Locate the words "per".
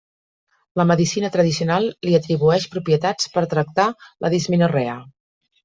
3.37-3.45